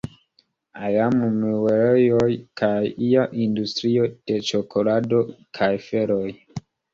Iam 0.85 1.17
muelejoj 1.41 2.29
kaj 2.61 2.71
ia 3.09 3.27
industrio 3.45 4.09
de 4.31 4.39
ĉokolado 4.49 5.21
kaj 5.61 5.71
feloj. 5.85 6.25